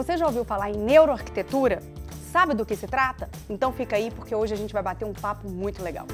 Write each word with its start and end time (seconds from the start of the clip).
Você 0.00 0.16
já 0.16 0.24
ouviu 0.24 0.46
falar 0.46 0.70
em 0.70 0.78
neuroarquitetura? 0.78 1.82
Sabe 2.32 2.54
do 2.54 2.64
que 2.64 2.74
se 2.74 2.86
trata? 2.86 3.28
Então 3.50 3.70
fica 3.70 3.96
aí 3.96 4.10
porque 4.10 4.34
hoje 4.34 4.54
a 4.54 4.56
gente 4.56 4.72
vai 4.72 4.82
bater 4.82 5.04
um 5.04 5.12
papo 5.12 5.46
muito 5.46 5.82
legal. 5.82 6.06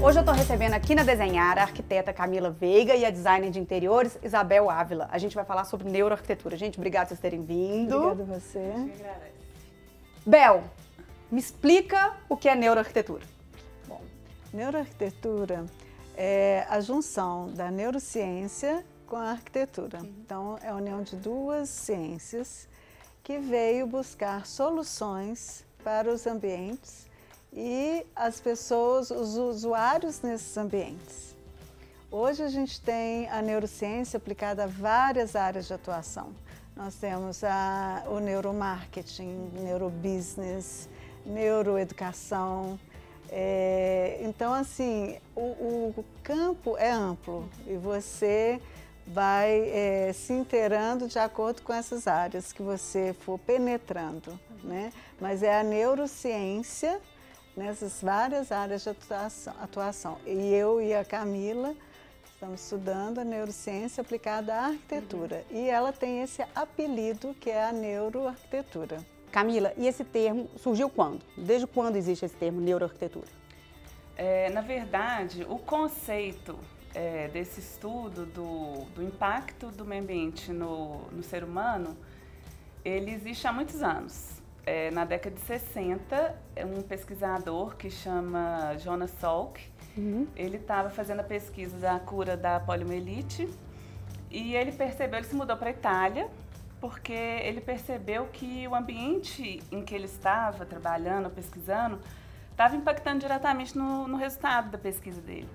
Hoje 0.00 0.18
eu 0.18 0.20
estou 0.20 0.32
recebendo 0.32 0.74
aqui 0.74 0.94
na 0.94 1.02
Desenhar 1.02 1.58
a 1.58 1.62
arquiteta 1.62 2.12
Camila 2.12 2.48
Veiga 2.48 2.94
e 2.94 3.04
a 3.04 3.10
designer 3.10 3.50
de 3.50 3.58
interiores 3.58 4.20
Isabel 4.22 4.70
Ávila. 4.70 5.08
A 5.10 5.18
gente 5.18 5.34
vai 5.34 5.44
falar 5.44 5.64
sobre 5.64 5.90
neuroarquitetura. 5.90 6.56
Gente, 6.56 6.78
obrigada 6.78 7.06
por 7.06 7.08
vocês 7.08 7.20
terem 7.20 7.42
vindo. 7.42 7.96
Obrigada 7.96 8.22
a 8.22 8.38
você. 8.38 8.72
Bel, 10.24 10.62
me 11.28 11.40
explica 11.40 12.14
o 12.28 12.36
que 12.36 12.48
é 12.48 12.54
neuroarquitetura. 12.54 13.24
Bom, 13.88 14.00
neuroarquitetura 14.54 15.66
é 16.16 16.64
a 16.70 16.78
junção 16.80 17.48
da 17.48 17.68
neurociência 17.68 18.84
com 19.10 19.16
a 19.16 19.32
arquitetura. 19.32 19.98
Uhum. 19.98 20.14
Então, 20.24 20.58
é 20.62 20.68
a 20.68 20.76
união 20.76 21.02
de 21.02 21.16
duas 21.16 21.68
ciências 21.68 22.68
que 23.24 23.38
veio 23.38 23.86
buscar 23.86 24.46
soluções 24.46 25.64
para 25.82 26.10
os 26.10 26.26
ambientes 26.26 27.06
e 27.52 28.06
as 28.14 28.40
pessoas, 28.40 29.10
os 29.10 29.36
usuários 29.36 30.22
nesses 30.22 30.56
ambientes. 30.56 31.34
Hoje 32.10 32.42
a 32.42 32.48
gente 32.48 32.80
tem 32.80 33.28
a 33.28 33.42
neurociência 33.42 34.16
aplicada 34.16 34.64
a 34.64 34.66
várias 34.66 35.34
áreas 35.34 35.66
de 35.66 35.74
atuação. 35.74 36.32
Nós 36.76 36.94
temos 36.94 37.42
a, 37.42 38.04
o 38.06 38.20
neuromarketing, 38.20 39.50
neurobusiness, 39.54 40.88
neuroeducação. 41.26 42.78
É, 43.28 44.20
então, 44.22 44.52
assim, 44.54 45.18
o, 45.36 45.40
o 45.40 46.04
campo 46.22 46.76
é 46.76 46.90
amplo 46.90 47.48
e 47.66 47.76
você 47.76 48.60
vai 49.12 49.68
é, 49.70 50.12
se 50.12 50.32
inteirando 50.32 51.08
de 51.08 51.18
acordo 51.18 51.62
com 51.62 51.72
essas 51.72 52.06
áreas 52.06 52.52
que 52.52 52.62
você 52.62 53.12
for 53.12 53.38
penetrando, 53.38 54.38
né? 54.62 54.92
Mas 55.20 55.42
é 55.42 55.58
a 55.58 55.62
neurociência 55.64 57.00
nessas 57.56 58.00
várias 58.00 58.52
áreas 58.52 58.82
de 58.82 58.90
atuação, 58.90 59.54
atuação. 59.60 60.18
E 60.24 60.54
eu 60.54 60.80
e 60.80 60.94
a 60.94 61.04
Camila 61.04 61.74
estamos 62.32 62.62
estudando 62.62 63.18
a 63.18 63.24
neurociência 63.24 64.00
aplicada 64.00 64.54
à 64.54 64.66
arquitetura. 64.66 65.44
Uhum. 65.50 65.56
E 65.58 65.68
ela 65.68 65.92
tem 65.92 66.22
esse 66.22 66.42
apelido 66.54 67.34
que 67.34 67.50
é 67.50 67.64
a 67.64 67.72
neuroarquitetura. 67.72 69.04
Camila, 69.32 69.72
e 69.76 69.86
esse 69.86 70.04
termo 70.04 70.48
surgiu 70.56 70.88
quando? 70.88 71.20
Desde 71.36 71.66
quando 71.66 71.96
existe 71.96 72.24
esse 72.24 72.36
termo 72.36 72.60
neuroarquitetura? 72.60 73.28
É, 74.16 74.50
na 74.50 74.60
verdade, 74.60 75.44
o 75.48 75.58
conceito 75.58 76.58
é, 76.94 77.28
desse 77.28 77.60
estudo 77.60 78.26
do, 78.26 78.84
do, 78.94 79.02
impacto 79.02 79.70
do 79.70 79.84
meio 79.84 80.02
ambiente 80.02 80.52
no, 80.52 81.02
no, 81.12 81.22
ser 81.22 81.44
humano, 81.44 81.96
ele 82.84 83.12
existe 83.12 83.46
há 83.46 83.52
muitos 83.52 83.82
anos. 83.82 84.40
É, 84.66 84.90
na 84.90 85.04
década 85.04 85.34
de 85.34 85.40
60, 85.42 86.38
um 86.66 86.82
pesquisador 86.82 87.76
que 87.76 87.90
chama 87.90 88.76
Jonas 88.78 89.10
Salk, 89.12 89.60
uhum. 89.96 90.26
ele 90.36 90.58
estava 90.58 90.90
fazendo 90.90 91.20
a 91.20 91.24
pesquisa 91.24 91.76
da 91.78 91.98
cura 91.98 92.36
da 92.36 92.60
poliomielite 92.60 93.48
e 94.30 94.54
ele 94.54 94.70
percebeu, 94.72 95.18
ele 95.18 95.26
se 95.26 95.34
mudou 95.34 95.56
para 95.56 95.68
a 95.70 95.72
Itália, 95.72 96.28
porque 96.80 97.12
ele 97.12 97.60
percebeu 97.60 98.26
que 98.26 98.66
o 98.68 98.74
ambiente 98.74 99.62
em 99.72 99.82
que 99.82 99.94
ele 99.94 100.04
estava 100.04 100.64
trabalhando, 100.64 101.30
pesquisando, 101.30 101.98
estava 102.50 102.76
impactando 102.76 103.20
diretamente 103.20 103.76
no, 103.76 104.06
no 104.06 104.16
resultado 104.16 104.70
da 104.70 104.78
pesquisa 104.78 105.20
dele. 105.20 105.48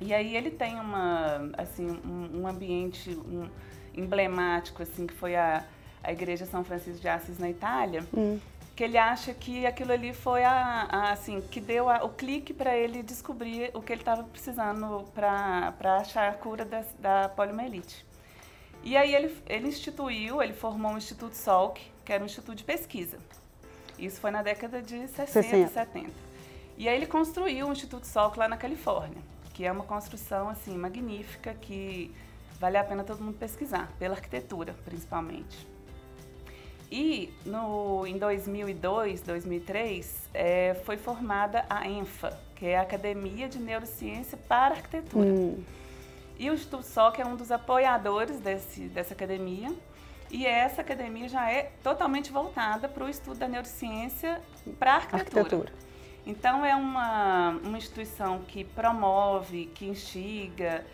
E 0.00 0.14
aí 0.14 0.34
ele 0.34 0.50
tem 0.50 0.80
uma, 0.80 1.50
assim, 1.58 1.86
um, 1.86 2.40
um 2.40 2.46
ambiente 2.48 3.10
um, 3.10 3.46
emblemático, 3.94 4.82
assim, 4.82 5.06
que 5.06 5.12
foi 5.12 5.36
a, 5.36 5.62
a 6.02 6.10
Igreja 6.10 6.46
São 6.46 6.64
Francisco 6.64 7.00
de 7.00 7.08
Assis 7.08 7.38
na 7.38 7.50
Itália, 7.50 8.02
hum. 8.14 8.40
que 8.74 8.82
ele 8.82 8.96
acha 8.96 9.34
que 9.34 9.66
aquilo 9.66 9.92
ali 9.92 10.14
foi 10.14 10.42
a, 10.42 10.88
a 10.90 11.12
assim, 11.12 11.42
que 11.42 11.60
deu 11.60 11.90
a, 11.90 12.02
o 12.02 12.08
clique 12.08 12.54
para 12.54 12.74
ele 12.74 13.02
descobrir 13.02 13.70
o 13.74 13.82
que 13.82 13.92
ele 13.92 14.00
estava 14.00 14.22
precisando 14.22 15.04
para 15.14 15.96
achar 15.98 16.30
a 16.30 16.32
cura 16.32 16.64
da, 16.64 16.82
da 16.98 17.28
poliomielite. 17.28 18.06
E 18.82 18.96
aí 18.96 19.14
ele, 19.14 19.36
ele 19.46 19.68
instituiu, 19.68 20.42
ele 20.42 20.54
formou 20.54 20.94
o 20.94 20.96
Instituto 20.96 21.34
Salk, 21.34 21.78
que 22.06 22.10
era 22.10 22.22
um 22.22 22.26
instituto 22.26 22.56
de 22.56 22.64
pesquisa. 22.64 23.18
Isso 23.98 24.18
foi 24.18 24.30
na 24.30 24.42
década 24.42 24.80
de 24.80 25.06
60, 25.08 25.26
60. 25.26 25.68
70. 25.68 26.10
E 26.78 26.88
aí 26.88 26.96
ele 26.96 27.06
construiu 27.06 27.68
o 27.68 27.72
Instituto 27.72 28.06
Salk 28.06 28.38
lá 28.38 28.48
na 28.48 28.56
Califórnia 28.56 29.20
que 29.60 29.66
é 29.66 29.70
uma 29.70 29.84
construção 29.84 30.48
assim 30.48 30.74
magnífica 30.74 31.52
que 31.52 32.10
vale 32.58 32.78
a 32.78 32.82
pena 32.82 33.04
todo 33.04 33.22
mundo 33.22 33.36
pesquisar, 33.36 33.92
pela 33.98 34.14
arquitetura 34.14 34.74
principalmente. 34.86 35.68
E 36.90 37.30
no, 37.44 38.06
em 38.06 38.16
2002, 38.16 39.20
2003, 39.20 40.30
é, 40.32 40.80
foi 40.86 40.96
formada 40.96 41.66
a 41.68 41.86
ENFA, 41.86 42.40
que 42.56 42.68
é 42.68 42.78
a 42.78 42.80
Academia 42.80 43.50
de 43.50 43.58
Neurociência 43.58 44.38
para 44.48 44.76
Arquitetura. 44.76 45.28
Hum. 45.28 45.62
E 46.38 46.48
o 46.48 46.54
Instituto 46.54 46.86
SOC 46.86 47.20
é 47.20 47.26
um 47.26 47.36
dos 47.36 47.52
apoiadores 47.52 48.40
desse, 48.40 48.88
dessa 48.88 49.12
academia. 49.12 49.70
E 50.30 50.46
essa 50.46 50.80
academia 50.80 51.28
já 51.28 51.52
é 51.52 51.70
totalmente 51.82 52.32
voltada 52.32 52.88
para 52.88 53.04
o 53.04 53.10
estudo 53.10 53.38
da 53.38 53.46
neurociência 53.46 54.40
para 54.78 54.94
arquitetura. 54.94 55.40
arquitetura. 55.42 55.89
Então, 56.30 56.64
é 56.64 56.76
uma, 56.76 57.50
uma 57.64 57.76
instituição 57.76 58.42
que 58.46 58.62
promove, 58.62 59.66
que 59.74 59.84
instiga 59.84 60.86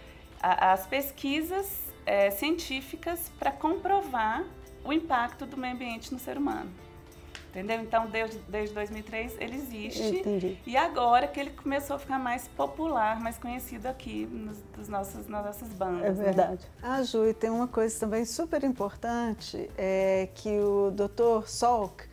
a, 0.43 0.73
as 0.73 0.87
pesquisas 0.87 1.71
é, 2.07 2.31
científicas 2.31 3.31
para 3.39 3.53
comprovar 3.53 4.45
o 4.83 4.95
impacto 4.95 5.45
do 5.45 5.59
meio 5.59 5.75
ambiente 5.75 6.11
no 6.11 6.19
ser 6.19 6.39
humano. 6.39 6.71
Entendeu? 7.51 7.81
Então, 7.83 8.07
desde, 8.07 8.39
desde 8.49 8.75
2003 8.75 9.37
ele 9.39 9.57
existe. 9.57 10.03
Entendi. 10.03 10.59
E 10.67 10.75
agora 10.75 11.27
que 11.27 11.39
ele 11.39 11.51
começou 11.51 11.97
a 11.97 11.99
ficar 11.99 12.19
mais 12.19 12.49
popular, 12.49 13.21
mais 13.21 13.37
conhecido 13.37 13.87
aqui 13.87 14.27
nos, 14.27 14.57
nos 14.77 14.89
nossos, 14.89 15.27
nas 15.27 15.45
nossas 15.45 15.69
bandas. 15.69 16.05
É 16.05 16.13
né? 16.13 16.25
verdade. 16.25 16.63
Né? 16.63 16.69
Ah, 16.83 17.03
Ju, 17.03 17.27
e 17.27 17.35
tem 17.35 17.51
uma 17.51 17.69
coisa 17.69 17.99
também 18.01 18.25
super 18.25 18.65
importante, 18.65 19.71
é 19.77 20.31
que 20.35 20.59
o 20.61 20.91
Dr. 20.91 21.47
Salk, 21.47 22.05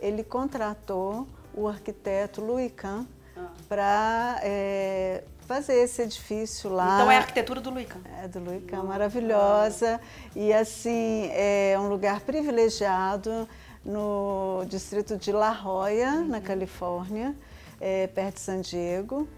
ele 0.00 0.24
contratou 0.24 1.28
o 1.54 1.68
arquiteto 1.68 2.40
Louis 2.40 2.72
Kahn 2.74 3.04
ah. 3.36 3.48
para 3.68 4.40
é, 4.42 5.24
fazer 5.46 5.74
esse 5.74 6.02
edifício 6.02 6.70
lá. 6.70 6.96
Então 6.96 7.10
é 7.10 7.16
a 7.16 7.20
arquitetura 7.20 7.60
do 7.60 7.70
Louis 7.70 7.86
Kahn. 7.86 8.00
É, 8.22 8.28
do 8.28 8.40
Louis 8.40 8.64
Kahn, 8.64 8.84
maravilhosa. 8.84 10.00
E 10.34 10.52
assim, 10.52 11.28
é 11.32 11.76
um 11.78 11.88
lugar 11.88 12.20
privilegiado 12.20 13.48
no 13.84 14.64
distrito 14.68 15.16
de 15.16 15.32
La 15.32 15.52
Jolla, 15.52 15.90
uhum. 15.90 16.28
na 16.28 16.40
Califórnia, 16.40 17.34
é, 17.80 18.06
perto 18.06 18.34
de 18.36 18.40
San 18.40 18.60
Diego. 18.60 19.28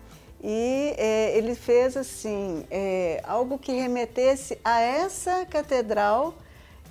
E 0.42 0.94
é, 0.98 1.38
ele 1.38 1.54
fez 1.54 1.97
assim 1.97 2.66
é, 2.70 3.22
algo 3.24 3.58
que 3.58 3.72
remetesse 3.72 4.58
a 4.62 4.78
essa 4.80 5.47
catedral 5.47 6.34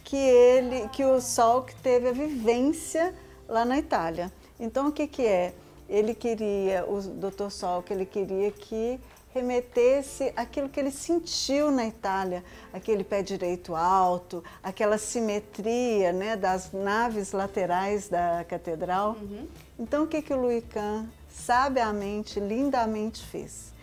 que 0.03 0.17
ele, 0.17 0.89
que 0.89 1.05
o 1.05 1.21
Salk 1.21 1.73
teve 1.75 2.09
a 2.09 2.11
vivência 2.11 3.13
lá 3.47 3.63
na 3.63 3.77
Itália. 3.77 4.31
Então, 4.63 4.87
o 4.87 4.91
que, 4.93 5.07
que 5.07 5.25
é? 5.25 5.53
Ele 5.89 6.15
queria, 6.15 6.85
o 6.89 7.01
Dr. 7.01 7.49
Sol, 7.49 7.83
que 7.83 7.91
ele 7.91 8.05
queria 8.05 8.49
que 8.49 8.97
remetesse 9.33 10.31
aquilo 10.37 10.69
que 10.69 10.79
ele 10.79 10.89
sentiu 10.89 11.69
na 11.69 11.85
Itália, 11.85 12.45
aquele 12.71 13.03
pé 13.03 13.21
direito 13.21 13.75
alto, 13.75 14.41
aquela 14.63 14.97
simetria 14.97 16.13
né, 16.13 16.37
das 16.37 16.71
naves 16.71 17.33
laterais 17.33 18.07
da 18.07 18.45
catedral. 18.47 19.17
Uhum. 19.21 19.47
Então, 19.77 20.05
o 20.05 20.07
que, 20.07 20.21
que 20.21 20.33
o 20.33 20.39
Louis 20.39 20.63
Kahn 20.69 21.07
sabiamente, 21.29 22.39
lindamente 22.39 23.21
fez? 23.25 23.73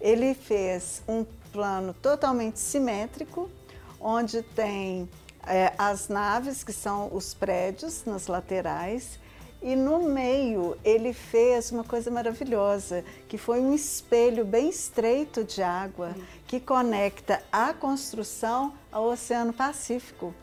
Ele 0.00 0.32
fez 0.32 1.02
um 1.06 1.22
plano 1.52 1.92
totalmente 1.92 2.58
simétrico, 2.58 3.50
onde 4.00 4.42
tem 4.42 5.06
é, 5.46 5.74
as 5.76 6.08
naves, 6.08 6.64
que 6.64 6.72
são 6.72 7.14
os 7.14 7.34
prédios 7.34 8.06
nas 8.06 8.26
laterais, 8.26 9.20
e 9.62 9.76
no 9.76 10.00
meio 10.00 10.76
ele 10.84 11.12
fez 11.12 11.70
uma 11.70 11.84
coisa 11.84 12.10
maravilhosa, 12.10 13.04
que 13.28 13.36
foi 13.36 13.60
um 13.60 13.74
espelho 13.74 14.44
bem 14.44 14.68
estreito 14.68 15.44
de 15.44 15.62
água 15.62 16.14
que 16.46 16.58
conecta 16.58 17.42
a 17.52 17.72
construção 17.72 18.72
ao 18.90 19.04
Oceano 19.04 19.52
Pacífico. 19.52 20.34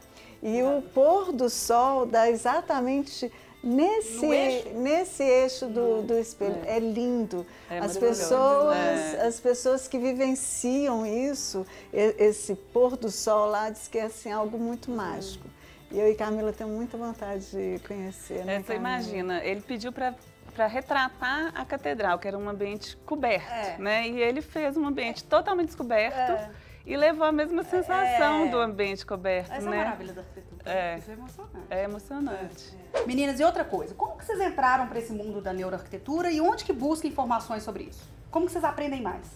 E 0.41 0.61
o 0.61 0.81
pôr 0.81 1.31
do 1.31 1.49
sol 1.49 2.05
dá 2.05 2.29
exatamente 2.29 3.31
nesse 3.63 4.25
eixo, 4.25 4.69
nesse 4.75 5.23
eixo 5.23 5.65
do, 5.65 6.03
do 6.03 6.13
espelho. 6.13 6.59
É, 6.63 6.77
é 6.77 6.79
lindo. 6.79 7.45
É 7.69 7.79
as 7.79 7.97
pessoas, 7.97 8.77
é. 8.77 9.25
as 9.25 9.39
pessoas 9.39 9.87
que 9.87 9.97
vivenciam 9.97 11.05
isso, 11.05 11.65
esse 11.91 12.55
pôr 12.55 12.95
do 12.95 13.09
sol 13.09 13.49
lá, 13.49 13.69
diz 13.69 13.87
que 13.87 13.97
é 13.97 14.03
assim, 14.03 14.31
algo 14.31 14.57
muito 14.57 14.91
mágico. 14.91 15.47
E 15.91 15.99
eu 15.99 16.11
e 16.11 16.15
Camila 16.15 16.51
temos 16.51 16.75
muita 16.75 16.97
vontade 16.97 17.49
de 17.49 17.79
conhecer. 17.87 18.43
Né, 18.43 18.55
é, 18.55 18.61
você 18.61 18.75
imagina, 18.75 19.43
ele 19.43 19.61
pediu 19.61 19.91
para 19.91 20.13
para 20.57 20.65
retratar 20.65 21.51
a 21.53 21.63
catedral, 21.63 22.17
que 22.17 22.27
era 22.27 22.35
um 22.35 22.49
ambiente 22.49 22.97
coberto, 23.05 23.51
é. 23.51 23.77
né? 23.77 24.07
E 24.07 24.19
ele 24.19 24.41
fez 24.41 24.75
um 24.75 24.87
ambiente 24.87 25.23
totalmente 25.23 25.67
descoberto. 25.67 26.17
É. 26.17 26.49
e 26.83 26.97
levou 26.97 27.27
a 27.27 27.31
mesma 27.31 27.63
sensação 27.63 28.45
é. 28.45 28.49
do 28.49 28.57
ambiente 28.57 29.05
coberto, 29.05 29.51
Essa 29.51 29.69
né? 29.69 29.77
é 29.77 29.81
a 29.81 29.83
maravilha 29.83 30.13
da 30.13 30.21
arquitetura. 30.21 30.71
É. 30.71 30.97
Isso 30.97 31.11
é 31.11 31.13
emocionante. 31.13 31.67
É 31.69 31.83
emocionante. 31.83 32.77
É. 32.93 33.05
Meninas, 33.05 33.39
e 33.39 33.43
outra 33.43 33.63
coisa, 33.63 33.93
como 33.93 34.17
que 34.17 34.25
vocês 34.25 34.41
entraram 34.41 34.87
para 34.87 34.97
esse 34.97 35.13
mundo 35.13 35.41
da 35.41 35.53
neuroarquitetura 35.53 36.31
e 36.31 36.41
onde 36.41 36.63
que 36.63 36.73
busca 36.73 37.05
informações 37.07 37.61
sobre 37.61 37.83
isso? 37.83 38.09
Como 38.31 38.47
que 38.47 38.51
vocês 38.51 38.63
aprendem 38.63 39.01
mais? 39.01 39.27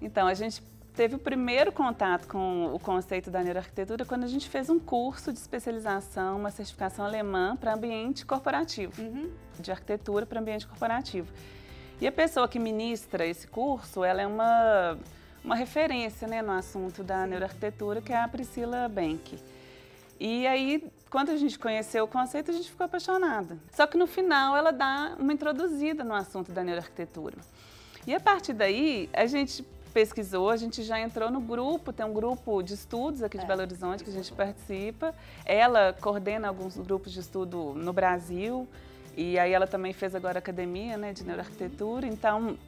Então, 0.00 0.28
a 0.28 0.34
gente 0.34 0.62
teve 0.96 1.14
o 1.14 1.18
primeiro 1.18 1.70
contato 1.70 2.26
com 2.26 2.74
o 2.74 2.78
conceito 2.80 3.30
da 3.30 3.42
neuroarquitetura 3.42 4.06
quando 4.06 4.24
a 4.24 4.26
gente 4.26 4.48
fez 4.48 4.70
um 4.70 4.78
curso 4.78 5.30
de 5.30 5.38
especialização, 5.38 6.38
uma 6.38 6.50
certificação 6.50 7.04
alemã 7.04 7.54
para 7.54 7.74
ambiente 7.74 8.24
corporativo, 8.24 9.02
uhum. 9.02 9.30
de 9.60 9.70
arquitetura 9.70 10.24
para 10.24 10.40
ambiente 10.40 10.66
corporativo. 10.66 11.30
E 12.00 12.06
a 12.06 12.12
pessoa 12.12 12.48
que 12.48 12.58
ministra 12.58 13.26
esse 13.26 13.46
curso, 13.46 14.02
ela 14.02 14.22
é 14.22 14.26
uma, 14.26 14.98
uma 15.44 15.54
referência 15.54 16.26
né, 16.26 16.40
no 16.40 16.52
assunto 16.52 17.04
da 17.04 17.24
Sim. 17.24 17.30
neuroarquitetura, 17.30 18.00
que 18.00 18.12
é 18.12 18.16
a 18.22 18.26
Priscila 18.26 18.88
Benck. 18.88 19.38
E 20.18 20.46
aí, 20.46 20.82
quando 21.10 21.28
a 21.30 21.36
gente 21.36 21.58
conheceu 21.58 22.04
o 22.04 22.08
conceito, 22.08 22.50
a 22.50 22.54
gente 22.54 22.70
ficou 22.70 22.86
apaixonada. 22.86 23.58
Só 23.70 23.86
que 23.86 23.98
no 23.98 24.06
final 24.06 24.56
ela 24.56 24.70
dá 24.70 25.14
uma 25.18 25.32
introduzida 25.32 26.02
no 26.02 26.14
assunto 26.14 26.52
da 26.52 26.64
neuroarquitetura. 26.64 27.36
E 28.06 28.14
a 28.14 28.20
partir 28.20 28.54
daí, 28.54 29.10
a 29.12 29.26
gente 29.26 29.62
pesquisou, 29.96 30.50
a 30.50 30.58
gente 30.58 30.82
já 30.82 31.00
entrou 31.00 31.30
no 31.30 31.40
grupo, 31.40 31.90
tem 31.90 32.04
um 32.04 32.12
grupo 32.12 32.60
de 32.60 32.74
estudos 32.74 33.22
aqui 33.22 33.38
de 33.38 33.44
é, 33.44 33.46
Belo 33.46 33.62
Horizonte 33.62 34.04
que 34.04 34.10
a 34.10 34.12
gente 34.12 34.30
participa. 34.30 35.14
Ela 35.42 35.94
coordena 35.98 36.48
alguns 36.48 36.76
grupos 36.76 37.10
de 37.14 37.20
estudo 37.20 37.72
no 37.74 37.94
Brasil 37.94 38.68
e 39.16 39.38
aí 39.38 39.54
ela 39.54 39.66
também 39.66 39.94
fez 39.94 40.14
agora 40.14 40.38
academia 40.38 40.98
né, 40.98 41.14
de 41.14 41.24
neuroarquitetura. 41.24 42.06
Então, 42.06 42.58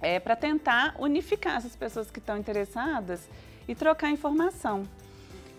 é 0.00 0.18
para 0.18 0.34
tentar 0.34 0.96
unificar 0.98 1.58
essas 1.58 1.76
pessoas 1.76 2.10
que 2.10 2.20
estão 2.20 2.38
interessadas 2.38 3.28
e 3.68 3.74
trocar 3.74 4.08
informação. 4.08 4.88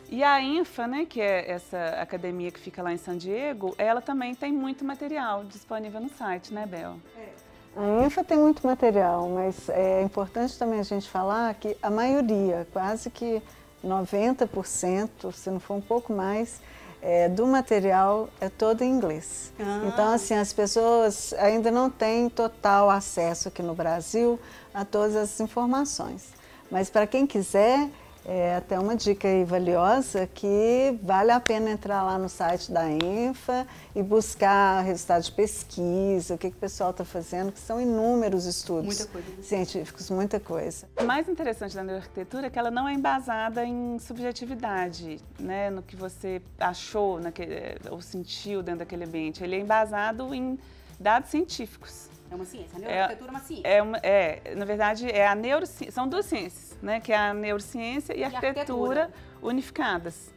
E 0.09 0.23
a 0.23 0.41
INFA, 0.41 0.87
né, 0.87 1.05
que 1.05 1.21
é 1.21 1.51
essa 1.51 1.89
academia 2.01 2.49
que 2.49 2.59
fica 2.59 2.81
lá 2.81 2.91
em 2.91 2.97
San 2.97 3.19
Diego, 3.19 3.75
ela 3.77 4.01
também 4.01 4.33
tem 4.33 4.51
muito 4.51 4.83
material 4.83 5.43
disponível 5.43 6.01
no 6.01 6.09
site, 6.09 6.51
né, 6.51 6.65
Bel? 6.65 6.97
É. 7.15 7.42
A 7.75 8.05
INFA 8.05 8.23
tem 8.23 8.37
muito 8.37 8.65
material, 8.65 9.27
mas 9.29 9.67
é 9.69 10.01
importante 10.03 10.57
também 10.57 10.79
a 10.79 10.83
gente 10.83 11.09
falar 11.09 11.53
que 11.55 11.75
a 11.81 11.89
maioria, 11.89 12.67
quase 12.71 13.09
que 13.09 13.41
90%, 13.83 15.31
se 15.33 15.49
não 15.49 15.59
for 15.59 15.75
um 15.75 15.81
pouco 15.81 16.13
mais, 16.13 16.61
é, 17.01 17.27
do 17.27 17.45
material 17.45 18.29
é 18.39 18.47
todo 18.47 18.81
em 18.81 18.89
inglês. 18.89 19.51
Ah. 19.59 19.81
Então, 19.87 20.13
assim, 20.13 20.35
as 20.35 20.53
pessoas 20.53 21.33
ainda 21.33 21.69
não 21.69 21.89
têm 21.89 22.29
total 22.29 22.89
acesso 22.89 23.49
aqui 23.49 23.61
no 23.61 23.75
Brasil 23.75 24.39
a 24.73 24.85
todas 24.85 25.15
as 25.15 25.39
informações. 25.39 26.29
Mas 26.71 26.89
para 26.89 27.05
quem 27.05 27.27
quiser, 27.27 27.89
é 28.25 28.55
até 28.55 28.79
uma 28.79 28.95
dica 28.95 29.27
aí 29.27 29.43
valiosa 29.43 30.27
que 30.27 30.97
vale 31.01 31.31
a 31.31 31.39
pena 31.39 31.69
entrar 31.71 32.03
lá 32.03 32.17
no 32.17 32.29
site 32.29 32.71
da 32.71 32.89
ENFA 32.89 33.67
e 33.93 34.01
buscar 34.01 34.81
resultados 34.81 35.27
de 35.27 35.33
pesquisa, 35.33 36.35
o 36.35 36.37
que, 36.37 36.49
que 36.49 36.55
o 36.55 36.59
pessoal 36.59 36.91
está 36.91 37.03
fazendo, 37.03 37.51
que 37.51 37.59
são 37.59 37.81
inúmeros 37.81 38.45
estudos 38.45 38.85
muita 38.85 39.07
coisa, 39.07 39.29
né? 39.29 39.43
científicos, 39.43 40.09
muita 40.09 40.39
coisa. 40.39 40.87
O 40.99 41.03
mais 41.03 41.27
interessante 41.27 41.75
da 41.75 41.83
neuroarquitetura 41.83 42.47
é 42.47 42.49
que 42.49 42.57
ela 42.57 42.71
não 42.71 42.87
é 42.87 42.93
embasada 42.93 43.65
em 43.65 43.99
subjetividade, 43.99 45.19
né, 45.39 45.69
no 45.69 45.81
que 45.81 45.95
você 45.95 46.41
achou 46.57 47.19
naquele, 47.19 47.77
ou 47.89 48.01
sentiu 48.01 48.63
dentro 48.63 48.79
daquele 48.79 49.03
ambiente. 49.03 49.43
Ele 49.43 49.55
é 49.55 49.59
embasado 49.59 50.33
em 50.33 50.57
dados 50.99 51.29
científicos. 51.29 52.12
É 52.33 52.35
uma 52.35 52.45
ciência. 52.45 52.75
A 52.75 52.79
neuroarquitetura 52.79 53.29
é, 53.29 53.29
é 53.29 53.31
uma 53.31 53.39
ciência. 53.39 53.67
É, 53.67 53.81
uma, 53.81 53.97
é, 53.97 54.55
na 54.55 54.65
verdade, 54.65 55.07
é 55.07 55.27
a 55.27 55.35
neurociência. 55.35 55.91
São 55.91 56.07
duas 56.07 56.25
ciências, 56.25 56.75
né? 56.81 56.99
Que 56.99 57.13
é 57.13 57.17
a 57.17 57.31
neurociência 57.31 58.13
e, 58.13 58.21
e 58.21 58.23
a 58.23 58.27
arquitetura, 58.27 59.03
arquitetura 59.03 59.09
unificadas. 59.39 60.33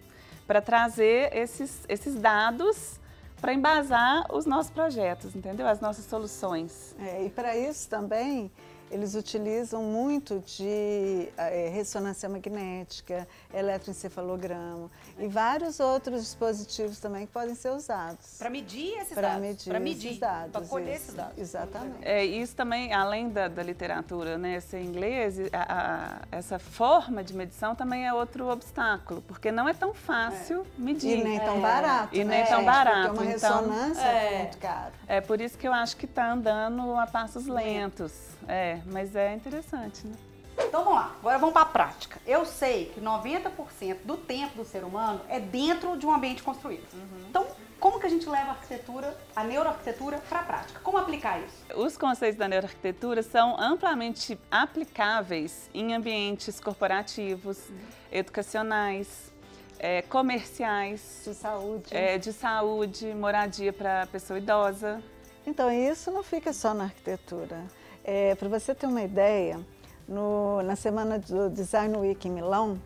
Para 0.47 0.61
trazer 0.61 1.35
esses, 1.35 1.85
esses 1.89 2.15
dados 2.17 3.01
para 3.41 3.55
embasar 3.55 4.27
os 4.31 4.45
nossos 4.45 4.71
projetos, 4.71 5.35
entendeu? 5.35 5.67
As 5.67 5.81
nossas 5.81 6.05
soluções. 6.05 6.95
É, 6.99 7.25
e 7.25 7.31
para 7.31 7.57
isso 7.57 7.89
também 7.89 8.51
eles 8.91 9.15
utilizam 9.15 9.83
muito 9.83 10.43
de 10.47 11.29
é, 11.37 11.69
ressonância 11.69 12.29
magnética, 12.29 13.27
eletroencefalograma 13.53 14.91
e 15.19 15.27
vários 15.27 15.81
outros 15.81 16.23
dispositivos 16.23 17.01
também 17.01 17.27
que 17.27 17.33
podem 17.33 17.55
ser 17.55 17.71
usados. 17.71 18.37
Para 18.39 18.51
medir 18.51 18.97
esses 18.99 19.15
pra 19.15 19.29
dados. 19.29 19.41
Medir 19.41 19.71
para 19.71 19.81
medir 19.81 20.09
esses 20.09 20.21
dados. 20.21 20.53
Para 20.53 20.67
colher 20.67 20.95
esses 20.95 21.15
dados. 21.15 21.39
Exatamente. 21.39 22.07
É, 22.07 22.25
isso 22.25 22.55
também, 22.55 22.93
além 22.93 23.29
da, 23.29 23.49
da 23.49 23.63
literatura 23.63 24.39
né, 24.39 24.61
ser 24.61 24.83
inglês, 24.83 25.39
a, 25.53 26.23
a, 26.33 26.37
essa 26.37 26.59
forma 26.59 27.25
de 27.25 27.35
medição 27.35 27.75
também 27.75 28.07
é 28.07 28.13
outro 28.13 28.49
obstáculo, 28.49 29.23
porque 29.23 29.51
não 29.51 29.69
é 29.69 29.75
tão 29.75 29.93
fácil 29.93 30.63
é. 30.79 30.81
medir. 30.81 31.19
E 31.19 31.25
nem 31.25 31.41
tão 31.41 31.61
barato. 31.61 32.15
E 32.15 32.25
né? 32.25 32.37
nem 32.37 32.47
tão 32.47 32.65
barato. 32.65 33.15
Porque 33.15 33.25
uma 33.25 33.33
então, 33.35 33.59
ressonância 33.59 34.01
então, 34.01 34.11
é 34.11 34.39
muito 34.39 34.59
caro. 34.59 34.93
É 35.09 35.21
por 35.21 35.41
isso 35.41 35.59
que 35.59 35.67
eu 35.67 35.73
acho 35.73 35.97
que 35.97 36.05
está 36.05 36.33
andando 36.33 36.95
a 36.95 37.07
passos 37.07 37.47
lentos. 37.47 38.13
É, 38.49 38.76
mas 38.87 39.15
é 39.17 39.35
interessante, 39.35 40.07
né? 40.07 40.15
Então 40.59 40.85
vamos 40.85 40.99
lá, 40.99 41.15
agora 41.21 41.39
vamos 41.39 41.53
para 41.53 41.63
a 41.63 41.67
prática. 41.67 42.19
Eu 42.27 42.47
sei 42.47 42.87
que 42.87 43.01
90% 43.01 43.99
do 44.05 44.17
tempo 44.17 44.57
do 44.57 44.65
ser 44.65 44.85
humano 44.85 45.21
é 45.29 45.39
dentro 45.39 45.97
de 45.97 46.07
um 46.07 46.15
ambiente 46.15 46.43
construído. 46.43 46.87
Uhum. 46.95 47.27
Então, 47.29 47.47
como 47.79 48.01
que 48.01 48.07
a 48.07 48.09
gente 48.09 48.27
leva 48.27 48.49
a 48.49 48.53
arquitetura, 48.53 49.17
a 49.35 49.45
neuroarquitetura 49.45 50.19
para 50.29 50.41
a 50.41 50.43
prática? 50.43 50.81
Como 50.81 50.97
aplicar 50.97 51.41
isso? 51.41 51.79
Os 51.79 51.97
conceitos 51.97 52.39
da 52.39 52.49
neuroarquitetura 52.49 53.23
são 53.23 53.61
amplamente 53.61 54.39
aplicáveis 54.51 55.69
em 55.75 55.95
ambientes 55.95 56.59
corporativos, 56.59 57.69
uhum. 57.69 57.77
educacionais, 58.11 59.31
é, 59.79 60.01
comerciais, 60.03 61.23
de 61.25 61.35
saúde, 61.35 61.95
é, 61.95 62.17
de 62.17 62.33
saúde, 62.33 63.07
moradia 63.15 63.73
para 63.73 64.07
pessoa 64.07 64.39
idosa. 64.39 65.03
Então 65.47 65.71
isso 65.71 66.11
não 66.11 66.23
fica 66.23 66.53
só 66.53 66.73
na 66.73 66.85
arquitetura. 66.85 67.65
É, 68.09 68.37
Para 68.37 68.49
você 68.49 68.73
ter 68.73 68.87
uma 68.87 69.03
ideia, 69.03 69.59
no, 70.07 70.63
na 70.63 70.77
semana 70.77 71.19
do 71.19 71.51
Design 71.51 71.97
Week 71.97 72.29
em 72.29 72.31
Milão, 72.31 72.81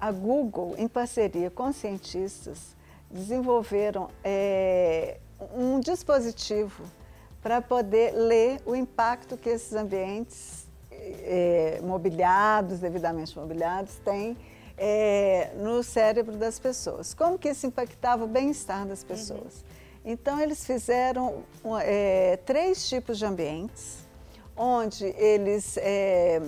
a 0.00 0.10
Google, 0.10 0.74
em 0.76 0.88
parceria 0.88 1.48
com 1.52 1.72
cientistas, 1.72 2.74
desenvolveram 3.08 4.10
é, 4.24 5.18
um 5.54 5.78
dispositivo 5.78 6.82
para 7.40 7.62
poder 7.62 8.10
ler 8.10 8.60
o 8.66 8.74
impacto 8.74 9.36
que 9.36 9.48
esses 9.48 9.72
ambientes 9.72 10.66
é, 10.90 11.78
mobiliados, 11.84 12.80
devidamente 12.80 13.38
mobiliados, 13.38 14.00
têm 14.04 14.36
é, 14.76 15.52
no 15.58 15.80
cérebro 15.84 16.36
das 16.36 16.58
pessoas. 16.58 17.14
Como 17.14 17.38
que 17.38 17.50
isso 17.50 17.68
impactava 17.68 18.24
o 18.24 18.26
bem-estar 18.26 18.84
das 18.84 19.04
pessoas. 19.04 19.60
Uhum. 19.60 20.10
Então, 20.12 20.40
eles 20.40 20.66
fizeram 20.66 21.44
é, 21.84 22.36
três 22.44 22.88
tipos 22.88 23.16
de 23.16 23.24
ambientes 23.24 24.09
onde 24.60 25.06
eles 25.16 25.78
é, 25.78 26.42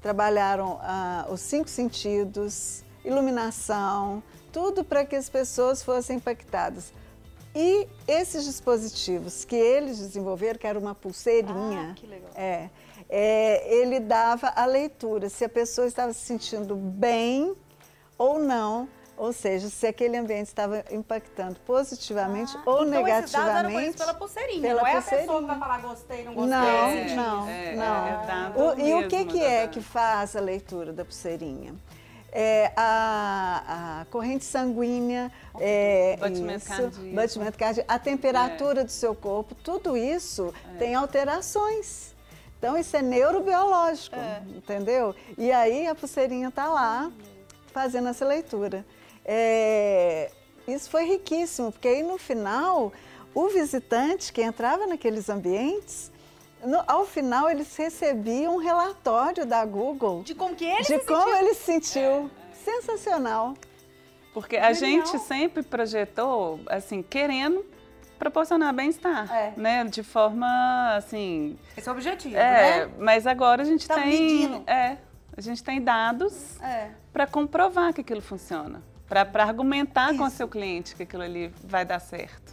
trabalharam 0.00 0.78
ah, 0.80 1.26
os 1.30 1.40
cinco 1.40 1.68
sentidos, 1.68 2.82
iluminação, 3.04 4.22
tudo 4.50 4.82
para 4.82 5.04
que 5.04 5.14
as 5.14 5.28
pessoas 5.28 5.82
fossem 5.82 6.16
impactadas. 6.16 6.90
E 7.54 7.86
esses 8.08 8.44
dispositivos 8.46 9.44
que 9.44 9.56
eles 9.56 9.98
desenvolveram, 9.98 10.58
que 10.58 10.66
era 10.66 10.78
uma 10.78 10.94
pulseirinha, 10.94 11.94
ah, 12.34 12.40
é, 12.40 12.70
é, 13.10 13.74
ele 13.74 14.00
dava 14.00 14.50
a 14.56 14.64
leitura, 14.64 15.28
se 15.28 15.44
a 15.44 15.48
pessoa 15.48 15.86
estava 15.86 16.14
se 16.14 16.20
sentindo 16.20 16.74
bem 16.74 17.54
ou 18.16 18.38
não 18.38 18.88
ou 19.20 19.34
seja, 19.34 19.68
se 19.68 19.86
aquele 19.86 20.16
ambiente 20.16 20.46
estava 20.46 20.82
impactando 20.90 21.60
positivamente 21.66 22.56
ah, 22.56 22.62
ou 22.64 22.86
então 22.86 23.02
negativamente. 23.02 23.98
Pela 23.98 24.14
pulseirinha, 24.14 24.62
pela 24.62 24.80
não 24.80 24.86
é 24.88 24.92
pulseirinha. 24.92 25.18
a 25.18 25.26
pessoa 25.26 25.40
que 25.42 25.46
vai 25.46 25.58
falar 25.58 25.78
gostei, 25.82 26.24
não 26.24 26.32
gostei. 26.32 26.50
Não, 26.50 26.88
é, 26.88 27.14
não, 27.14 27.48
é, 27.48 27.76
não. 27.76 28.06
É, 28.06 28.52
o, 28.56 28.80
e 28.80 29.04
o 29.04 29.08
que, 29.08 29.26
que 29.26 29.42
é 29.42 29.68
que 29.68 29.82
faz 29.82 30.34
a 30.34 30.40
leitura 30.40 30.90
da 30.90 31.04
pulseirinha? 31.04 31.74
É 32.32 32.72
a, 32.74 34.00
a, 34.00 34.04
corrente 34.06 34.46
sanguínea, 34.46 35.30
é, 35.58 36.16
batimento, 36.18 36.64
isso, 36.64 36.68
cardíaco. 36.68 37.14
batimento 37.14 37.58
cardíaco, 37.58 37.92
a 37.92 37.98
temperatura 37.98 38.80
é. 38.80 38.84
do 38.84 38.90
seu 38.90 39.14
corpo, 39.14 39.54
tudo 39.54 39.98
isso 39.98 40.54
é. 40.76 40.78
tem 40.78 40.94
alterações. 40.94 42.14
Então, 42.58 42.78
isso 42.78 42.96
é 42.96 43.02
neurobiológico, 43.02 44.16
é. 44.16 44.42
entendeu? 44.56 45.14
E 45.36 45.52
aí 45.52 45.86
a 45.86 45.94
pulseirinha 45.94 46.48
está 46.48 46.68
lá 46.70 47.12
fazendo 47.70 48.08
essa 48.08 48.24
leitura. 48.24 48.82
É, 49.24 50.30
isso 50.66 50.90
foi 50.90 51.04
riquíssimo, 51.04 51.70
porque 51.72 51.88
aí 51.88 52.02
no 52.02 52.18
final, 52.18 52.92
o 53.34 53.48
visitante 53.48 54.32
que 54.32 54.42
entrava 54.42 54.86
naqueles 54.86 55.28
ambientes, 55.28 56.10
no, 56.64 56.82
ao 56.86 57.06
final 57.06 57.48
eles 57.50 57.74
recebiam 57.76 58.54
um 58.54 58.58
relatório 58.58 59.46
da 59.46 59.64
Google 59.64 60.22
de 60.22 60.34
como 60.34 60.54
que 60.54 60.64
ele 60.64 60.78
de 60.82 60.86
se 60.86 60.98
como 61.00 61.22
sentiu. 61.22 61.36
ele 61.36 61.54
se 61.54 61.62
sentiu. 61.64 62.00
É. 62.02 62.30
Sensacional. 62.64 63.54
Porque 64.34 64.56
a 64.56 64.72
gente 64.72 65.18
sempre 65.18 65.62
projetou, 65.62 66.60
assim, 66.66 67.02
querendo 67.02 67.64
proporcionar 68.18 68.72
bem-estar, 68.72 69.32
é. 69.34 69.52
né? 69.56 69.82
De 69.84 70.02
forma, 70.02 70.94
assim... 70.94 71.58
Esse 71.76 71.88
é 71.88 71.92
o 71.92 71.94
objetivo, 71.94 72.36
é, 72.36 72.86
né? 72.86 72.92
Mas 72.98 73.26
agora 73.26 73.62
a 73.62 73.64
gente 73.64 73.88
tá 73.88 73.94
tem... 73.94 74.06
Medindo. 74.06 74.70
É, 74.70 74.98
A 75.36 75.40
gente 75.40 75.64
tem 75.64 75.80
dados 75.82 76.60
É. 76.60 76.90
para 77.12 77.26
comprovar 77.26 77.92
que 77.94 78.02
aquilo 78.02 78.20
funciona, 78.20 78.82
para 79.10 79.42
argumentar 79.42 80.16
com 80.16 80.22
o 80.22 80.30
seu 80.30 80.46
cliente 80.46 80.94
que 80.94 81.02
aquilo 81.02 81.24
ali 81.24 81.52
vai 81.64 81.84
dar 81.84 81.98
certo. 81.98 82.52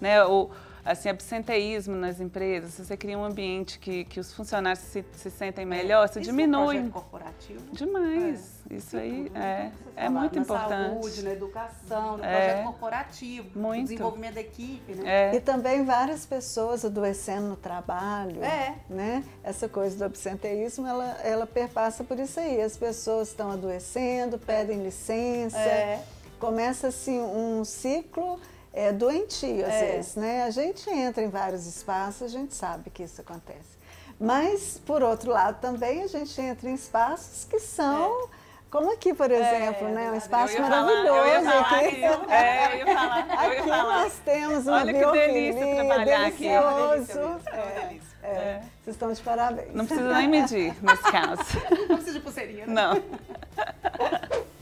Né? 0.00 0.24
O 0.24 0.50
assim, 0.84 1.08
absenteísmo 1.08 1.96
nas 1.96 2.20
empresas, 2.20 2.74
se 2.74 2.84
você 2.84 2.96
cria 2.96 3.18
um 3.18 3.24
ambiente 3.24 3.78
que, 3.78 4.04
que 4.04 4.20
os 4.20 4.32
funcionários 4.32 4.84
se, 4.84 5.04
se 5.12 5.30
sentem 5.30 5.64
melhor, 5.64 6.08
você 6.08 6.20
Isso 6.20 6.30
diminui. 6.30 6.76
É 6.76 6.80
projeto 6.80 6.92
corporativo. 6.92 7.60
Demais. 7.72 8.54
Isso 8.70 8.96
aí 8.96 9.24
Tudo, 9.24 9.36
é, 9.38 9.70
é 9.96 10.08
muito 10.08 10.36
na 10.36 10.42
importante. 10.42 11.00
saúde, 11.00 11.22
na 11.22 11.30
educação, 11.32 12.16
no 12.16 12.24
É. 12.24 12.46
projeto 12.48 12.64
corporativo, 12.64 13.50
no 13.54 13.62
Muito. 13.68 13.88
desenvolvimento 13.88 14.34
da 14.34 14.40
equipe, 14.40 14.94
né? 14.94 15.30
É. 15.32 15.34
E 15.36 15.40
também 15.40 15.84
várias 15.84 16.24
pessoas 16.26 16.84
adoecendo 16.84 17.48
no 17.48 17.56
trabalho. 17.56 18.42
É. 18.42 18.74
Né? 18.88 19.24
Essa 19.42 19.68
coisa 19.68 19.96
do 19.96 20.04
absenteísmo, 20.04 20.86
ela, 20.86 21.18
ela 21.22 21.46
perpassa 21.46 22.02
por 22.04 22.18
isso 22.18 22.40
aí. 22.40 22.60
As 22.60 22.76
pessoas 22.76 23.28
estão 23.28 23.50
adoecendo, 23.50 24.38
pedem 24.38 24.82
licença. 24.82 25.58
É. 25.58 26.02
Começa 26.38 26.88
assim 26.88 27.18
um 27.20 27.64
ciclo 27.64 28.40
é, 28.74 28.92
doentio, 28.92 29.64
às 29.64 29.72
É. 29.72 29.92
vezes. 29.92 30.16
Né? 30.16 30.42
A 30.44 30.50
gente 30.50 30.90
entra 30.90 31.22
em 31.22 31.28
vários 31.28 31.66
espaços, 31.66 32.22
a 32.22 32.28
gente 32.28 32.54
sabe 32.54 32.90
que 32.90 33.02
isso 33.04 33.20
acontece. 33.20 33.78
Mas, 34.20 34.80
por 34.84 35.02
outro 35.02 35.30
lado, 35.30 35.60
também 35.60 36.02
a 36.02 36.06
gente 36.06 36.40
entra 36.40 36.68
em 36.68 36.74
espaços 36.74 37.44
que 37.44 37.58
são. 37.58 38.28
Como 38.70 38.92
aqui, 38.92 39.14
por 39.14 39.30
exemplo, 39.30 39.88
né? 39.88 40.10
Um 40.10 40.16
espaço 40.16 40.54
É. 40.54 40.56
Falar- 40.56 40.82
maravilhoso 40.82 41.48
eu 41.50 41.60
aqui. 41.60 42.04
É, 42.32 42.72
eu 42.74 42.78
ia 42.78 42.86
falar. 42.94 43.44
Eu 43.44 43.52
ia 43.52 43.60
Aqui 43.60 43.68
falar. 43.68 43.98
nós 44.02 44.12
temos 44.24 44.66
uma 44.66 44.76
Olha 44.78 44.92
que 44.92 44.98
delícia 45.12 45.52
biofilia, 45.60 45.74
trabalhar 45.86 46.26
aqui. 46.26 46.48
É 46.48 46.60
delicioso. 46.60 46.96
mesmo, 47.20 47.22
é 47.22 47.54
uma 47.54 47.80
delícia. 47.88 48.14
É, 48.24 48.28
É. 48.28 48.62
Vocês 48.82 48.96
estão 48.96 49.12
de 49.12 49.22
parabéns. 49.22 49.74
Não 49.74 49.86
precisa 49.86 50.14
nem 50.14 50.28
medir 50.28 50.74
nesse 50.82 51.02
caso. 51.04 51.42
Não 51.88 51.96
precisa 51.96 52.12
de 52.14 52.20
pulseirinha, 52.20 52.66
né? 52.66 52.72
Não. 52.72 53.02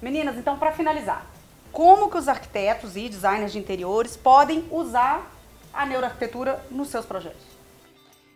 Meninas, 0.01 0.37
então 0.37 0.59
para 0.59 0.73
finalizar, 0.73 1.25
como 1.73 2.11
que 2.11 2.19
os 2.19 2.29
arquitetos 2.29 2.97
e 2.97 3.09
designers 3.09 3.53
de 3.53 3.59
interiores 3.59 4.17
podem 4.17 4.69
usar 4.71 5.33
a 5.73 5.87
neuroarquitetura 5.87 6.65
nos 6.71 6.89
seus 6.89 7.07
projetos? 7.07 7.53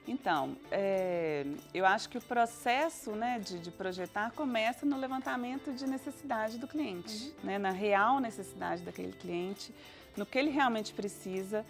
Então, 0.09 0.57
é, 0.71 1.45
eu 1.75 1.85
acho 1.85 2.09
que 2.09 2.17
o 2.17 2.21
processo 2.21 3.11
né, 3.11 3.41
de, 3.41 3.59
de 3.59 3.71
projetar 3.73 4.31
começa 4.33 4.87
no 4.87 4.97
levantamento 4.97 5.73
de 5.73 5.85
necessidade 5.87 6.59
do 6.59 6.69
cliente, 6.69 7.35
né, 7.43 7.59
na 7.59 7.71
real 7.71 8.21
necessidade 8.21 8.83
daquele 8.83 9.13
cliente, 9.13 9.75
no 10.17 10.25
que 10.25 10.39
ele 10.39 10.51
realmente 10.51 10.95
precisa. 10.95 11.67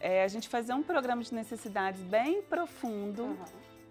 É, 0.00 0.24
a 0.24 0.28
gente 0.28 0.48
fazer 0.48 0.74
um 0.74 0.82
programa 0.82 1.22
de 1.22 1.32
necessidades 1.32 2.00
bem 2.02 2.42
profundo 2.42 3.38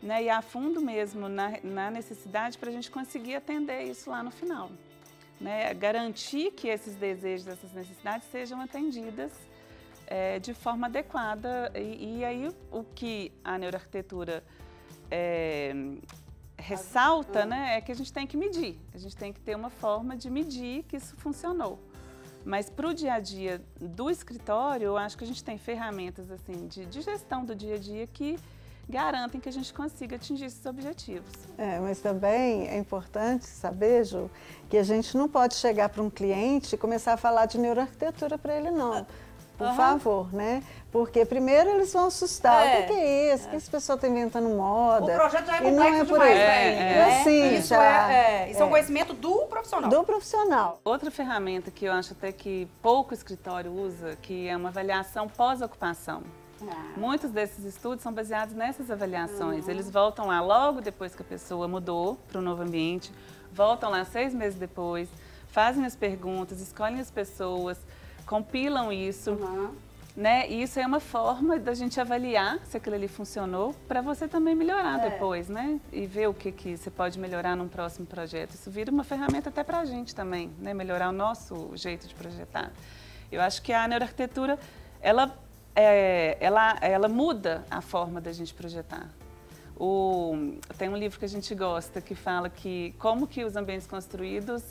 né, 0.04 0.24
e 0.24 0.30
a 0.30 0.42
fundo 0.42 0.82
mesmo 0.82 1.30
na, 1.30 1.54
na 1.64 1.90
necessidade 1.90 2.58
para 2.58 2.70
a 2.70 2.74
gente 2.74 2.92
conseguir 2.92 3.36
atender 3.36 3.84
isso 3.84 4.10
lá 4.10 4.22
no 4.22 4.30
final. 4.30 4.70
Né? 5.40 5.74
Garantir 5.74 6.52
que 6.52 6.68
esses 6.68 6.96
desejos, 6.96 7.48
essas 7.48 7.72
necessidades 7.74 8.28
sejam 8.30 8.62
atendidas 8.62 9.32
é, 10.08 10.40
de 10.40 10.54
forma 10.54 10.88
adequada. 10.88 11.72
E, 11.76 12.20
e 12.20 12.26
aí 12.26 12.50
o 12.72 12.84
que 12.84 13.32
a 13.44 13.58
neuroarquitetura 13.58 14.44
é, 15.12 15.74
ressalta 16.58 17.46
né, 17.46 17.78
é 17.78 17.82
que 17.82 17.92
a 17.92 17.96
gente 17.96 18.12
tem 18.12 18.26
que 18.26 18.38
medir, 18.38 18.80
a 18.94 18.98
gente 18.98 19.16
tem 19.16 19.32
que 19.32 19.40
ter 19.40 19.56
uma 19.56 19.70
forma 19.70 20.16
de 20.16 20.30
medir 20.30 20.84
que 20.84 20.98
isso 20.98 21.16
funcionou. 21.18 21.80
Mas 22.44 22.70
para 22.70 22.88
o 22.88 22.94
dia 22.94 23.14
a 23.14 23.20
dia 23.20 23.62
do 23.80 24.10
escritório, 24.10 24.86
eu 24.86 24.98
acho 24.98 25.18
que 25.18 25.24
a 25.24 25.28
gente 25.28 25.44
tem 25.44 25.58
ferramentas 25.58 26.30
assim 26.30 26.68
de, 26.68 26.86
de 26.86 27.02
gestão 27.02 27.44
do 27.44 27.56
dia 27.56 27.76
a 27.76 27.78
dia 27.78 28.06
que 28.06 28.38
garantem 28.88 29.40
que 29.42 29.50
a 29.50 29.52
gente 29.52 29.74
consiga 29.74 30.16
atingir 30.16 30.46
esses 30.46 30.66
objetivos. 30.66 31.32
É, 31.58 31.80
mas 31.80 32.00
também 32.00 32.68
é 32.68 32.78
importante 32.78 33.46
saber, 33.46 34.06
Ju, 34.06 34.30
que 34.70 34.78
a 34.78 34.84
gente 34.84 35.18
não 35.18 35.28
pode 35.28 35.56
chegar 35.56 35.90
para 35.90 36.02
um 36.02 36.10
cliente 36.10 36.76
e 36.76 36.78
começar 36.78 37.14
a 37.14 37.18
falar 37.18 37.46
de 37.46 37.58
neuroarquitetura 37.58 38.38
para 38.38 38.56
ele, 38.56 38.72
não. 38.72 39.06
Por 39.58 39.68
Aham. 39.68 39.76
favor, 39.76 40.34
né? 40.34 40.62
Porque 40.92 41.26
primeiro 41.26 41.70
eles 41.70 41.94
vão 41.94 42.08
assustar. 42.08 42.68
É. 42.68 42.80
O 42.80 42.82
que, 42.82 42.88
que 42.88 43.00
é 43.00 43.34
isso? 43.34 43.48
O 43.48 43.50
que 43.52 43.56
esse 43.56 43.70
pessoal 43.70 43.96
está 43.96 44.06
inventando 44.06 44.50
moda? 44.50 45.14
O 45.14 45.16
projeto 45.16 45.46
já 45.46 45.58
é 45.58 45.68
E 45.68 45.72
não 45.72 45.84
complexo 45.84 46.02
é 46.02 46.06
por 46.06 46.14
demais 46.14 46.32
aí. 46.32 46.38
É, 46.38 46.72
é. 46.74 46.76
né? 46.76 47.22
Assim, 47.22 47.56
isso 47.56 47.68
já- 47.70 48.12
é, 48.12 48.16
é, 48.48 48.52
isso 48.52 48.62
é 48.62 48.64
um 48.66 48.68
é. 48.68 48.72
conhecimento 48.72 49.14
do 49.14 49.46
profissional. 49.46 49.90
Do 49.90 50.04
profissional. 50.04 50.80
Outra 50.84 51.10
ferramenta 51.10 51.72
que 51.72 51.86
eu 51.86 51.94
acho 51.94 52.12
até 52.12 52.34
que 52.34 52.68
pouco 52.82 53.14
escritório 53.14 53.72
usa, 53.72 54.18
que 54.22 54.46
é 54.46 54.58
uma 54.58 54.68
avaliação 54.70 55.30
pós-ocupação. 55.30 56.22
Ah. 56.68 56.94
Muitos 56.98 57.32
desses 57.32 57.64
estudos 57.66 58.02
são 58.02 58.14
baseados 58.14 58.54
nessas 58.56 58.90
avaliações. 58.90 59.68
Eles 59.68 59.90
voltam 59.90 60.28
lá 60.28 60.42
logo 60.42 60.82
depois 60.82 61.14
que 61.16 61.22
a 61.22 61.26
pessoa 61.26 61.68
mudou 61.68 62.18
para 62.28 62.40
o 62.40 62.42
novo 62.42 62.64
ambiente, 62.64 63.12
voltam 63.52 63.90
lá 63.90 64.06
seis 64.06 64.34
meses 64.34 64.58
depois, 64.58 65.10
fazem 65.48 65.86
as 65.86 65.96
perguntas, 65.96 66.62
escolhem 66.62 67.00
as 67.00 67.12
pessoas, 67.12 67.78
compilam 68.26 68.92
isso. 68.92 69.32
Uhum. 69.32 69.74
Né? 70.16 70.50
E 70.50 70.62
isso 70.64 70.80
é 70.80 70.88
uma 70.88 71.02
forma 71.02 71.60
da 71.60 71.74
gente 71.74 72.00
avaliar 72.00 72.60
se 72.64 72.78
aquilo 72.78 72.96
ali 72.96 73.08
funcionou 73.10 73.76
para 73.86 74.00
você 74.02 74.30
também 74.30 74.56
melhorar 74.56 75.00
É. 75.06 75.10
depois, 75.10 75.50
né? 75.50 75.78
E 75.92 76.06
ver 76.08 76.30
o 76.30 76.34
que, 76.34 76.54
que 76.54 76.78
você 76.78 76.90
pode 76.90 77.20
melhorar 77.20 77.54
num 77.58 77.68
próximo 77.68 78.06
projeto. 78.06 78.52
Isso 78.52 78.72
vira 78.72 78.90
uma 78.90 79.04
ferramenta 79.04 79.50
até 79.50 79.62
para 79.62 79.80
a 79.80 79.84
gente 79.84 80.16
também, 80.16 80.54
né? 80.58 80.74
Melhorar 80.74 81.10
o 81.10 81.12
nosso 81.12 81.70
jeito 81.76 82.08
de 82.08 82.16
projetar. 82.16 82.72
Eu 83.30 83.42
acho 83.42 83.62
que 83.62 83.74
a 83.74 83.86
neuroarquitetura, 83.90 84.58
ela, 85.02 85.38
é, 85.76 86.38
ela, 86.40 86.78
ela 86.82 87.08
muda 87.08 87.66
a 87.70 87.82
forma 87.82 88.22
da 88.22 88.32
gente 88.32 88.54
projetar. 88.54 89.10
O, 89.78 90.58
tem 90.78 90.88
um 90.88 90.96
livro 90.96 91.20
que 91.20 91.26
a 91.26 91.30
gente 91.30 91.54
gosta 91.54 92.00
que 92.00 92.16
fala 92.16 92.50
que 92.50 92.96
como 92.98 93.28
que 93.28 93.44
os 93.44 93.56
ambientes 93.58 93.86
construídos 93.86 94.64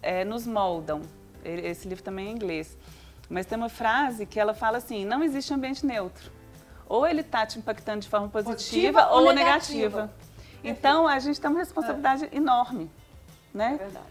é, 0.00 0.24
nos 0.24 0.46
moldam. 0.46 1.02
Esse 1.44 1.88
livro 1.88 2.04
também 2.04 2.28
é 2.28 2.30
em 2.30 2.34
inglês. 2.34 2.76
Mas 3.28 3.46
tem 3.46 3.58
uma 3.58 3.68
frase 3.68 4.24
que 4.26 4.38
ela 4.38 4.54
fala 4.54 4.78
assim: 4.78 5.04
não 5.04 5.22
existe 5.24 5.52
ambiente 5.52 5.84
neutro. 5.84 6.30
Ou 6.86 7.06
ele 7.06 7.22
está 7.22 7.44
te 7.44 7.58
impactando 7.58 8.00
de 8.00 8.08
forma 8.08 8.28
positiva, 8.28 8.54
Positiva 8.54 9.06
ou 9.08 9.26
ou 9.26 9.32
negativa. 9.32 10.02
negativa. 10.02 10.10
Então 10.62 11.08
a 11.08 11.18
gente 11.18 11.40
tem 11.40 11.50
uma 11.50 11.58
responsabilidade 11.58 12.28
enorme, 12.32 12.90
É 13.54 13.58
né? 13.58 13.76
verdade. 13.78 14.06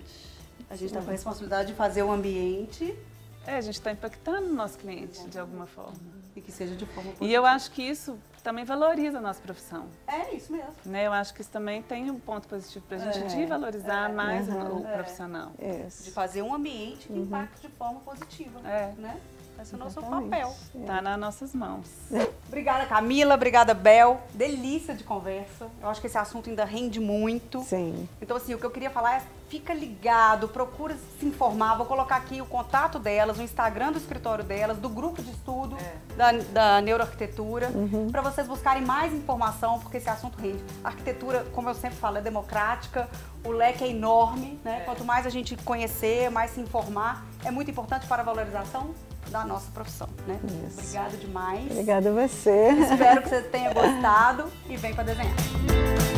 A 0.70 0.76
gente 0.76 0.88
está 0.88 1.02
com 1.02 1.10
a 1.10 1.12
responsabilidade 1.12 1.68
de 1.70 1.74
fazer 1.76 2.02
o 2.04 2.12
ambiente 2.12 2.98
É, 3.46 3.58
a 3.58 3.62
gente 3.62 3.76
está 3.76 3.92
impactando 3.92 4.48
o 4.50 4.54
nosso 4.54 4.78
cliente 4.78 5.24
de 5.28 5.38
alguma 5.40 5.66
forma. 5.68 5.98
E 6.36 6.42
que 6.42 6.52
seja 6.52 6.76
de 6.76 6.86
forma 6.86 7.12
positiva. 7.12 7.26
E 7.30 7.34
eu 7.34 7.46
acho 7.46 7.72
que 7.72 7.82
isso 7.82 8.18
também 8.44 8.66
valoriza 8.66 9.20
a 9.20 9.22
nossa 9.22 9.42
profissão. 9.42 9.88
É 10.08 10.34
isso 10.36 10.52
mesmo. 10.52 10.74
Né? 10.86 11.08
Eu 11.08 11.14
acho 11.14 11.34
que 11.34 11.42
isso 11.42 11.50
também 11.50 11.82
tem 11.82 12.10
um 12.12 12.20
ponto 12.20 12.48
positivo 12.48 12.86
para 12.88 12.98
a 12.98 13.00
gente 13.12 13.34
É, 13.34 13.38
de 13.38 13.46
valorizar 13.46 14.12
mais 14.12 14.50
o- 14.50 14.52
Uhum. 14.52 14.78
o 14.80 14.84
profissional. 14.84 15.52
De 15.58 15.88
Isso. 15.88 16.12
fazer 16.12 16.42
um 16.42 16.54
ambiente 16.54 17.08
que 17.08 17.18
impacte 17.18 17.62
de 17.68 17.74
forma 17.74 18.00
positiva. 18.02 18.60
É. 18.68 18.94
Né? 18.98 19.18
Esse 19.64 19.76
é 19.76 19.78
o 19.78 19.80
nosso 19.80 20.02
papel. 20.02 20.54
Tá 20.86 21.02
nas 21.02 21.18
nossas 21.18 21.56
mãos. 21.56 21.88
Obrigada, 22.48 22.86
Camila. 22.86 23.36
Obrigada, 23.36 23.74
Bel. 23.74 24.22
Delícia 24.34 24.94
de 24.94 25.06
conversa. 25.06 25.70
Eu 25.82 25.88
acho 25.88 26.02
que 26.02 26.08
esse 26.08 26.18
assunto 26.18 26.50
ainda 26.50 26.66
rende 26.66 27.00
muito. 27.00 27.62
Sim. 27.62 28.08
Então, 28.22 28.36
assim, 28.36 28.54
o 28.54 28.58
que 28.58 28.66
eu 28.66 28.70
queria 28.70 28.90
falar 28.90 29.16
é 29.16 29.22
fica 29.48 29.74
ligado, 29.74 30.50
procura 30.50 30.98
se 31.18 31.26
informar. 31.26 31.76
Vou 31.78 31.86
colocar 31.86 32.18
aqui 32.18 32.42
o 32.42 32.46
contato 32.46 33.00
delas, 33.00 33.38
o 33.38 33.42
Instagram 33.42 33.94
do 33.94 34.00
escritório 34.00 34.44
delas, 34.44 34.78
do 34.80 34.90
grupo 34.90 35.22
de 35.22 35.32
estudo 35.32 35.78
da, 36.18 36.32
da 36.32 36.82
neuroarquitetura, 36.82 37.72
para 38.12 38.22
vocês 38.22 38.48
buscarem 38.48 38.84
mais 38.84 39.14
informação, 39.14 39.80
porque 39.80 39.98
esse 39.98 40.10
assunto 40.10 40.38
rende. 40.40 40.62
A 40.84 40.88
arquitetura, 40.88 41.46
como 41.54 41.70
eu 41.70 41.76
sempre 41.76 41.98
falo, 41.98 42.18
é 42.18 42.22
democrática, 42.22 43.08
o 43.46 43.52
leque 43.52 43.84
é 43.84 43.90
enorme, 43.90 44.60
né? 44.64 44.82
Quanto 44.86 45.06
mais 45.06 45.26
a 45.26 45.30
gente 45.30 45.56
conhecer, 45.58 46.32
mais 46.32 46.52
se 46.52 46.60
informar, 46.60 47.24
é 47.46 47.52
muito 47.52 47.70
importante 47.70 48.08
para 48.08 48.24
a 48.24 48.26
valorização 48.26 48.94
da 49.30 49.46
nossa 49.46 49.72
profissão, 49.72 50.10
né? 50.28 50.40
Isso. 50.68 50.80
Obrigada 50.80 51.18
demais. 51.18 51.72
Obrigada 51.72 52.10
a 52.10 52.28
você. 52.28 52.70
Espero 52.70 53.22
que 53.22 53.30
você 53.30 53.42
tenha 53.42 53.74
gostado 53.74 54.46
e 54.70 54.78
vem 54.78 54.94
para 54.94 55.04
desenhar. 55.04 56.13